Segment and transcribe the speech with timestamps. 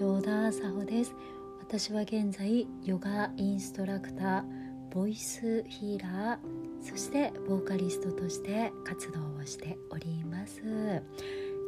[0.00, 1.14] 正田沙穂です。
[1.60, 4.44] 私は現在ヨガインストラクター
[4.94, 6.38] ボイスヒーラー
[6.80, 10.62] そしてボーカリストとして活動をしております。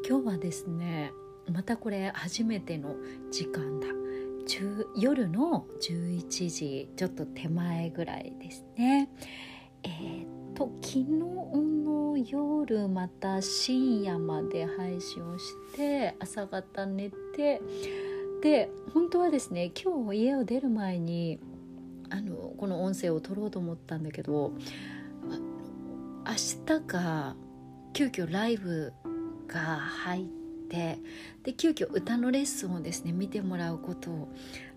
[0.09, 1.13] 今日はですね
[1.53, 2.97] またこれ初めての
[3.31, 3.89] 時間だ。
[4.97, 9.11] 夜の11時ちょっと手前ぐらいですね。
[9.83, 17.61] えー、っと昨日の夜また深夜まで配信をして朝方寝て
[18.43, 21.39] で本当はですね今日家を出る前に
[22.11, 24.53] あのこの音声を撮ろうと思ったんだけど
[26.27, 26.35] 明
[26.67, 27.37] 日か
[27.93, 28.93] 急遽ライブ
[29.47, 30.42] が入って
[31.43, 34.29] で急遽歌のレッスンをですね見てもらうことを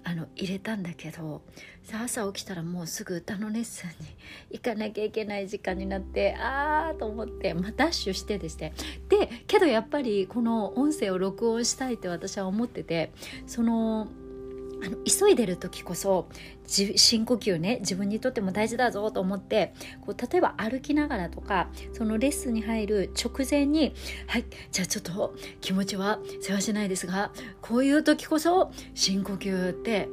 [0.03, 1.41] あの入れたんだけど
[1.83, 3.95] さ朝起きたらもうすぐ歌のレッスンに
[4.51, 8.73] 行かなきゃいけない時間になってああと思って、まあ、ダッシュしてですね。
[9.09, 13.11] でけどやっぱりこの音声を録音したいって私は思ってて
[13.47, 14.07] その
[14.83, 16.27] あの急いでる時こそ
[16.67, 23.93] 深呼吸ね自分にとっても大事だぞと思ってこう例えば歩きながらとかそのレッスンに入る直前に
[24.27, 27.31] 「はいじゃあちょっと気持ちは世話しないですが
[27.61, 30.09] こういう時こそ深呼吸って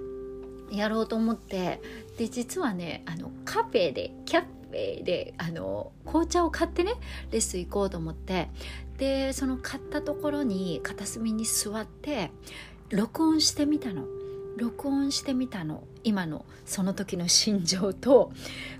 [0.70, 1.80] やろうと思って
[2.18, 6.94] で実はねあのカフェでキャッフェであの紅茶を買ってね
[7.30, 8.48] レッスン行こうと思って
[8.98, 12.30] でその買ったところに片隅に座って
[12.90, 14.21] 録音してみたの。
[14.56, 15.84] 録音してみたの。
[16.05, 18.33] 今のその時の心情と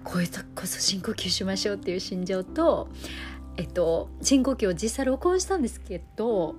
[0.05, 2.89] こいう時こそ深呼吸しましょうっていう心情と
[3.57, 6.57] えっと深呼吸を実際録音したんですけど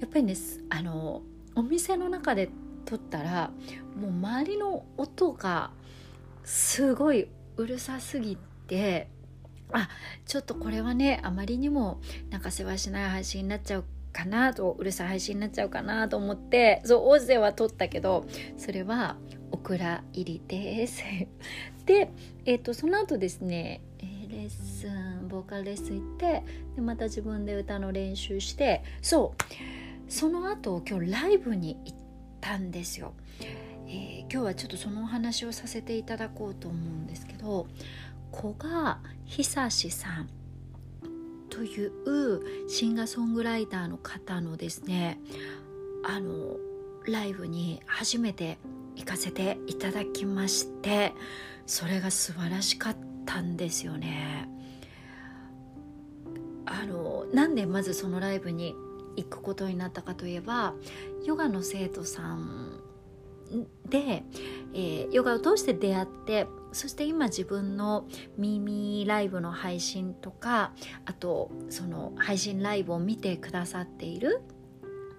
[0.00, 0.34] やっぱりね
[0.70, 1.22] あの
[1.54, 2.50] お店の中で
[2.84, 3.50] 撮ったら
[3.98, 5.70] もう周りの音が
[6.44, 9.08] すごいうるさすぎて
[9.72, 9.88] あ
[10.26, 18.24] ちょっとこれはねあまりにもなんか世話しない配信になっちゃうかなとうるさい配信になっちゃうかなと思ってそう音声は撮ったけど
[18.56, 19.16] それは
[19.50, 21.02] オクラ入りです。
[21.84, 22.10] で、
[22.46, 26.42] えーと、その後ですね、え、レッスンボーカルレッスン行って
[26.76, 29.34] でまた自分で歌の練習してそ
[30.08, 31.98] うその後今日ライブに行っ
[32.40, 33.12] たんですよ、
[33.86, 37.66] えー、今日はちょっとそのお話をさせていただこうと思うんですけど
[38.32, 40.43] 古賀久志さん。
[41.54, 45.20] というシンガーソングライターの方のですね
[46.02, 46.56] あの
[47.06, 48.58] ライブに初めて
[48.96, 51.12] 行かせていただきまして
[51.64, 54.48] それが素晴らしかったんですよね。
[56.66, 58.74] あのなんでまずそのライブに
[59.16, 60.74] 行くことになったかといえば
[61.24, 62.80] ヨガの生徒さん
[63.88, 64.24] で、
[64.72, 70.72] えー、ヨガを通して出会ってそして今自分の耳ライブの配信とか
[71.06, 74.42] あとその配信ライブを見てくださっている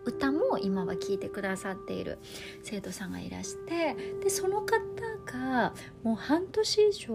[0.05, 2.19] 歌も今は聴いてくださっている
[2.63, 4.77] 生徒さんがいらしてでその方
[5.25, 5.73] が
[6.03, 7.07] もう半年以上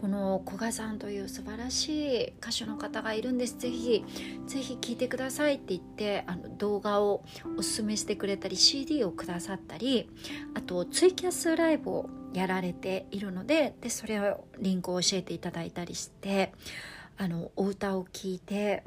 [0.00, 3.58] この古賀さんという素晴らしい歌手の方がいるんです。
[3.58, 4.04] ぜひ
[4.46, 7.24] ぜひ聴いてくださいって言ってあの動画を
[7.58, 10.08] おすすめしてくれたり CD をくださったり
[10.54, 16.52] あとツイキャスライブをやられているのででそれをリンクを教えていただいたりして
[17.16, 18.82] あのお歌を聴いて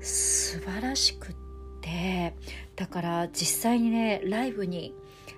[0.00, 1.36] 素晴らしくっ
[1.82, 2.34] て
[2.74, 4.94] だから実際にねライブに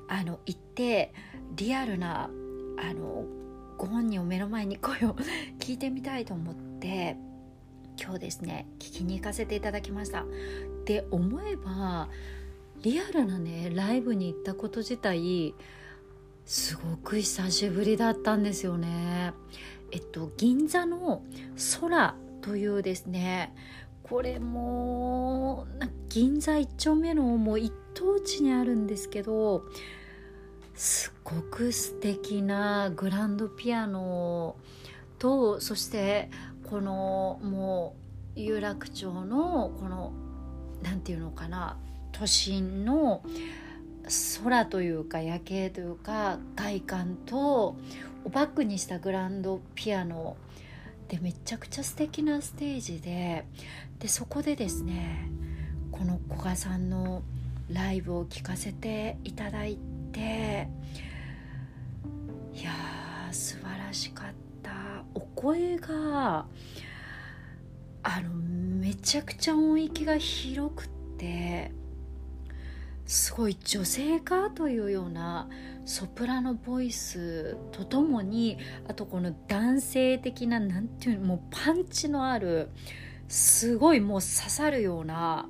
[0.07, 1.13] あの行って
[1.57, 2.31] リアルな
[2.79, 3.25] あの
[3.77, 5.17] ご本人を目の前に声を
[5.59, 7.17] 聞いてみたいと思って
[8.01, 10.25] 今日ですね聞きに行かせていただきました。
[10.85, 12.09] で思えば
[12.83, 15.55] リアルなねライブに行ったこと自体
[16.49, 19.35] すごく久しぶりだったんですよね。
[19.93, 21.23] えっと銀座の
[21.79, 23.55] 空というですね
[24.03, 25.67] これも
[26.09, 29.65] 銀座一丁目のもう一等地にあるんですけど
[30.75, 34.57] すごく素敵なグランドピアノ
[35.19, 36.31] とそして
[36.65, 37.95] このも
[38.37, 40.15] う有楽町のこの
[40.83, 41.77] 何て言うのかな
[42.13, 43.23] 都心の
[44.43, 47.77] 空というか夜景というか外観とを
[48.31, 50.37] バックにしたグランドピアノ
[51.09, 53.45] でめちゃくちゃ素敵なステージで
[53.99, 55.31] でそこでですね
[55.91, 57.23] この古賀さんの
[57.71, 59.79] ライブを聴かせていただい
[60.13, 60.69] て
[62.55, 64.39] いやー素晴らしかった。
[65.15, 66.47] お声が
[68.03, 70.89] あのめちゃくちゃ音域が広くっ
[71.19, 71.73] て
[73.09, 75.49] すごい女性かというような
[75.87, 82.69] ソプラノボイスとともにあとこの男性的な何ていうのもうパンチのある
[83.27, 85.49] すごいもう刺さるような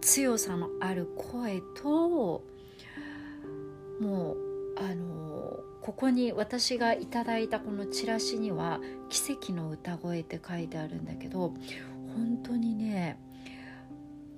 [0.00, 2.44] 強さのある声と
[4.00, 4.36] もう
[4.76, 8.80] あのここに私がいただいたこのチラシには
[9.10, 11.54] 「奇跡の歌声」って書いてあるんだけど
[12.14, 13.18] 本当にね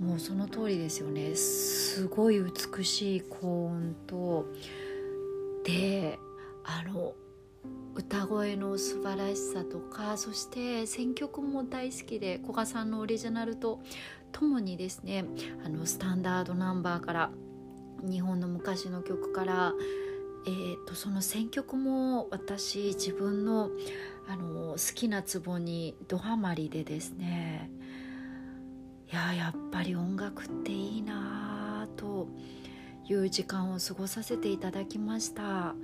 [0.03, 1.35] もうその通りですよね。
[1.35, 4.47] すごい美しい高音と
[5.65, 6.19] で
[6.65, 7.15] あの
[7.95, 13.81] 歌声の素晴らしさとかそして選曲も大好きで古賀さんのオリジナルと
[14.33, 15.25] ともにですね
[15.65, 17.31] あのスタンダードナンバーから
[18.03, 19.75] 日本の昔の曲から、
[20.47, 23.71] えーと、その選曲も私自分の
[24.29, 27.71] あの好きなツボにドハマりでですね。
[29.13, 32.29] ややっぱり音楽っていいなと
[33.09, 35.75] いう時間を過ごさせていただきました。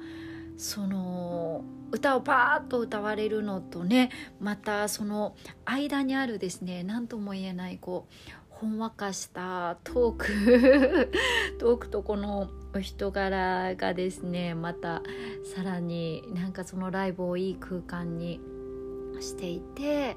[0.58, 4.10] その歌をパーッと歌われるのとね
[4.40, 11.10] またその間にあるですね何とも言えないこうほんわかしたトーク
[11.58, 15.00] トークとこのお人柄がですねまた
[15.54, 18.40] さらになんかそのライブをいい空間に
[19.20, 20.16] していて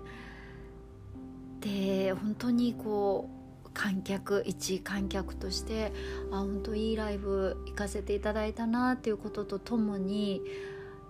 [1.61, 3.29] で本当にこ
[3.65, 5.93] う観客一観客として
[6.31, 10.41] あ本当いいライブ行かせていただいたなっていうこととともに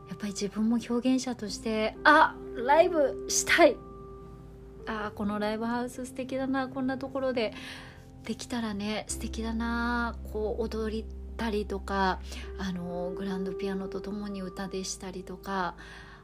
[0.09, 3.77] やっぱり自分も表現者としてあライブしたい。
[4.87, 7.53] あこのライブハウス素敵だなこんなところで
[8.23, 11.05] できたらね素敵だなこう踊り
[11.37, 12.19] たりとか
[12.57, 15.75] あのグランドピアノとともに歌でしたりとか、は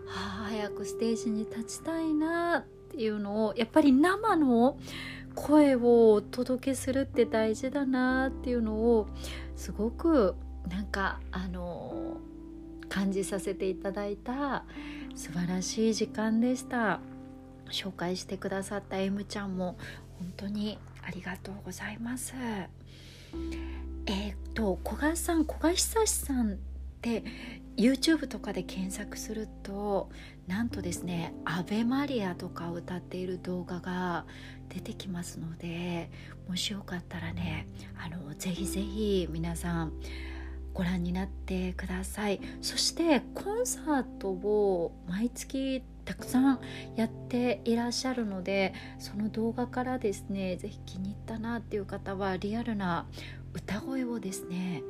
[0.08, 0.10] あ、
[0.50, 4.78] 早くステージに立ちたいなっていうのをやっぱり生の
[5.36, 9.08] 声をお届けするって大事だなっていうのを
[9.56, 10.36] すごく
[10.68, 12.18] なんかあの
[12.90, 14.64] 感じさせていただいた
[15.16, 17.00] 素晴らしい時間でした。
[17.72, 19.78] 紹介してくださった M ちゃんも
[20.20, 22.34] 本当にありがとうございます。
[24.06, 26.56] えー、っと古賀さん古賀久志さんっ
[27.02, 27.24] て
[27.78, 30.10] YouTube とかで検索すると
[30.48, 34.26] なんとですね「アベマリア」とかを歌っている動画が
[34.70, 36.10] 出てきますので
[36.48, 39.94] もしよかったらねあのぜひぜひ皆さん
[40.74, 42.40] ご覧になってください。
[42.62, 46.60] そしてコンサートを毎月たくさん
[46.96, 53.08] やっていらっしゃるのでその動画からですね是非気に入ったなっていう方はリアルな
[53.54, 54.84] 歌声をですね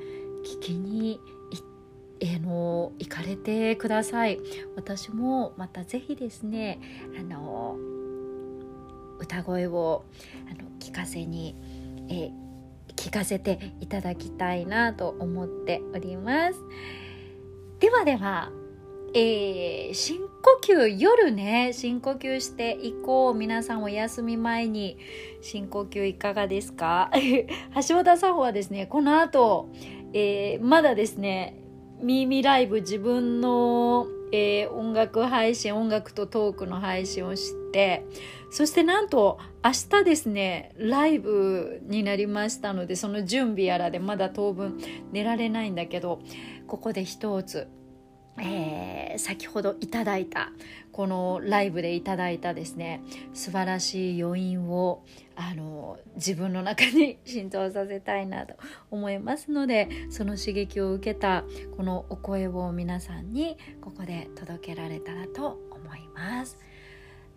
[0.45, 1.37] 聞きに行
[2.19, 4.39] えの行かれてください。
[4.75, 6.79] 私もまた是非ですね
[7.19, 7.77] あの
[9.19, 10.05] 歌声を
[10.51, 11.55] あの聞かせに、
[12.09, 12.31] え
[12.95, 16.59] 聞かせていただきたいなと思っております。
[17.79, 18.51] ではでは
[19.13, 23.33] えー、深呼吸夜ね深呼吸していこう。
[23.33, 24.97] 皆さんお休み前に
[25.41, 27.09] 深呼吸いかがですか？
[27.87, 29.69] 橋田さんはですねこの後、
[30.13, 31.55] えー、まだですね
[32.01, 38.05] 耳ライブ自分の、えー、音楽配信音楽とトークの配信をして
[38.49, 44.77] そしてなんと明日ですねライブになりましたのでその準備やらでまだ当分
[45.11, 46.21] 寝られないんだけど
[46.67, 47.67] ここで一つ
[48.39, 50.51] えー、先ほどいただいた
[50.92, 53.01] このライブでいただいたですね
[53.34, 55.03] 素晴らしい余韻を
[55.36, 58.56] あの自分の中に浸透させたいなと
[58.89, 61.44] 思いますのでその刺激を受けた
[61.75, 66.58] このお声を皆さんにここで届けられたらと思います。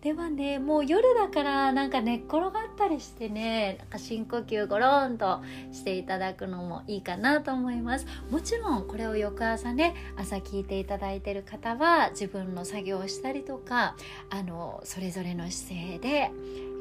[0.01, 5.41] ではねもう夜だからなんか寝っ転がったりしてねなんか深呼吸ゴロンと
[5.71, 8.07] していただくのもいいかなと思います。
[8.31, 13.95] もちろんこれを翌朝ね朝聞いていただいてる方は自分の作業をしたりとか
[14.31, 16.31] あのそれぞれの姿勢で、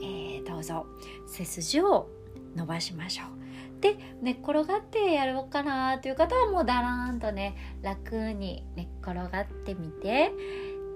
[0.02, 0.86] えー、どうぞ
[1.26, 2.08] 背筋を
[2.56, 3.40] 伸ばしましょう。
[3.80, 10.32] で寝っ転がってやろうかなという方はもうだらーんとね楽に寝っ転がってみて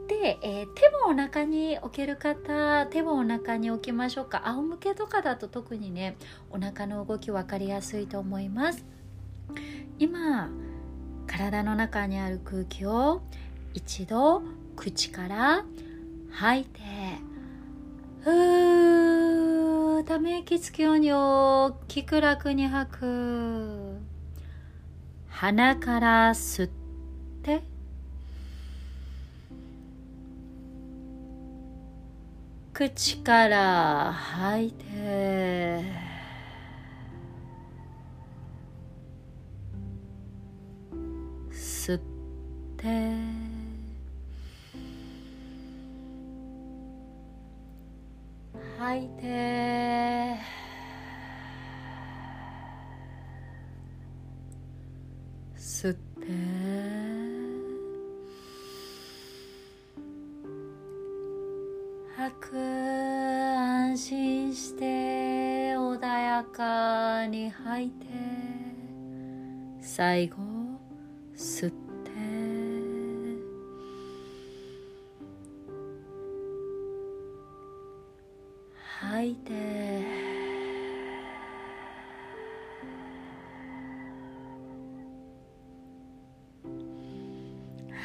[0.06, 4.42] で、えー、手もお腹に置ける方手もお腹に置きましょうか。
[4.46, 6.16] 仰向けとかだと特にね
[6.50, 8.84] お腹の動き分かりやすいと思います。
[9.98, 10.50] 今
[11.26, 13.22] 体の中にある空気を
[13.72, 14.42] 一度
[14.76, 15.64] 口から
[16.30, 16.80] 吐いて
[18.22, 23.98] ふーため息つくように大きく楽に吐く。
[25.28, 26.70] 鼻から吸っ
[27.42, 27.62] て
[32.74, 34.84] 口から吐いて
[41.52, 42.00] 吸っ
[42.76, 42.84] て。
[48.76, 50.36] 吐いて。
[55.56, 56.43] 吸って。
[67.84, 68.06] 吐いて。
[69.80, 70.36] 最後
[71.36, 71.76] 吸って。
[79.00, 79.52] 吐いて。
[87.92, 87.98] は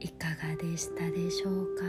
[0.00, 0.06] い。
[0.06, 1.84] いかがでしたでしょうか？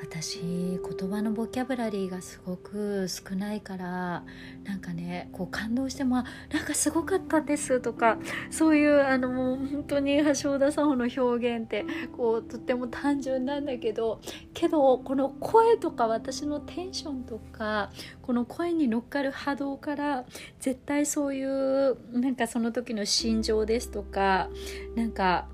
[0.00, 0.40] 私
[0.84, 4.24] 言葉のボキャブラリーがすごく少ないから
[4.64, 6.16] なんかねこう感動しても
[6.52, 8.18] 「なんかすごかったです」とか
[8.50, 11.86] そういうあのもう本当に橋田さんの表現って
[12.16, 14.20] こうとっても単純なんだけど
[14.52, 17.90] けどこの声とか私のテンションとか
[18.22, 20.24] この声に乗っかる波動から
[20.60, 24.48] 絶対そういうなんかその時の心情ですとか
[24.94, 25.48] なんか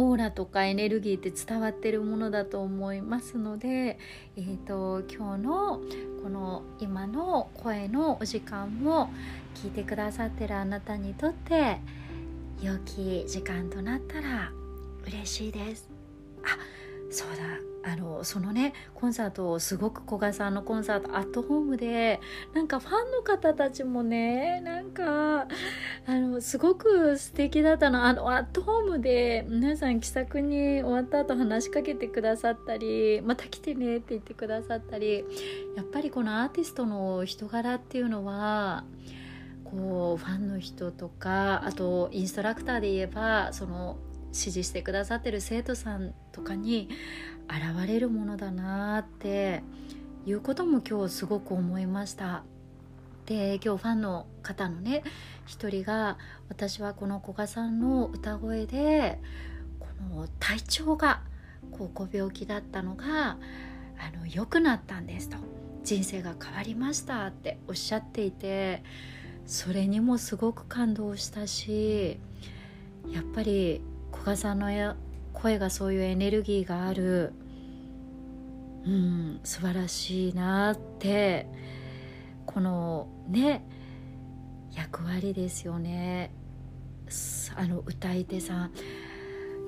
[0.00, 3.98] オーラとかエネルギーって伝わってるものだと思いますので、
[4.36, 5.80] えーと、今日の
[6.22, 9.10] この今の声のお時間も
[9.56, 11.78] 聞いてくださってるあなたにとって
[12.62, 14.52] 良き時間となったら
[15.04, 15.90] 嬉しいです。
[16.44, 16.56] あ
[17.10, 22.20] そうだあのそのねコンサートをすごく古賀さんのコンサートアットホームで
[22.54, 25.46] なんかファンの方たちもねなんかあ
[26.06, 28.04] のすごく素敵だったの。
[28.04, 35.24] あのアットホームで皆さん気さくに終わった後話しかけてくださったりまた来てねって言ってくださったり
[35.76, 38.84] やっぱりこのアーティストの人柄っていうのは
[39.64, 46.88] こうファンの人とかあとインストラクターで言えばその指示してくださってる生徒さんとかに
[47.48, 49.62] 現れるものだなって
[50.26, 52.44] いうことも今日すごく思いました。
[53.26, 55.02] で今日ファンの方のね
[55.46, 56.16] 一人が
[56.48, 59.20] 私はこの古賀さんの歌声で
[59.78, 61.20] この体調が
[61.72, 63.36] こうご病気だったのが
[63.98, 65.36] あの良くなったんですと。
[65.84, 68.82] 人生が変わりましたっておっしゃっていて
[69.46, 72.18] それにもすごく感動したし
[73.10, 73.80] やっぱり
[74.12, 74.70] 古賀さんの
[75.40, 77.32] 声がそういうエネルギーがある。
[78.84, 81.46] うん素晴らしいなって。
[82.46, 83.62] このね
[84.72, 86.32] 役割ですよね。
[87.56, 88.72] あの歌い手さん。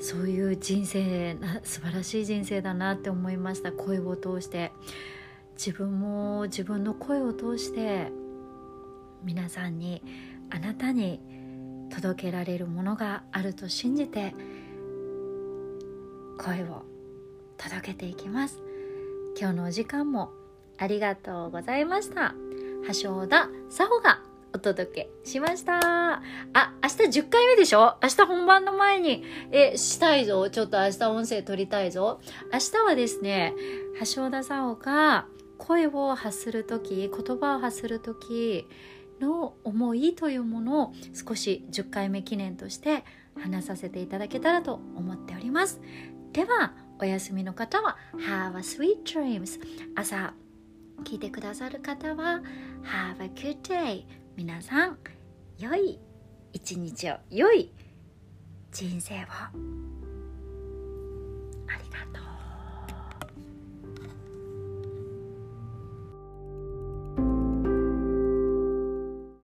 [0.02, 3.70] そういう人生な素晴らしい人生だなって思いました。
[3.70, 4.72] 声を通して。
[5.62, 8.10] 自分も自分の声を通して
[9.22, 10.02] 皆さんに
[10.48, 11.20] あなたに
[11.90, 14.34] 届けられるものがあると信じて
[16.42, 16.84] 声を
[17.58, 18.62] 届けていきます
[19.38, 20.30] 今日のお時間も
[20.78, 22.34] ありがとうございました
[23.02, 24.22] 橋田佐穂が
[24.54, 25.78] お届けしました。
[26.14, 26.22] あ、
[26.82, 27.94] 明日10回目でしょ？
[28.02, 30.50] 明日本番の前に、え、したいぞ。
[30.50, 32.20] ちょっと明日音声撮りたいぞ。
[32.52, 33.54] 明日はですね、
[34.00, 38.66] 橋田沙穂が声を発するとき、言葉を発するとき
[39.20, 43.04] の思いというものを少し10回目記念として
[43.40, 45.80] 話させていただけたらと思っております。
[46.32, 49.60] ではお休みの方は Have a sweet dreams.
[49.96, 50.34] 朝
[51.04, 52.42] 聞いてくださる方は
[52.82, 54.04] Have a good day.
[54.36, 54.98] 皆さん
[55.58, 55.98] 良い
[56.52, 57.72] 一日を良い
[58.72, 59.89] 人生を。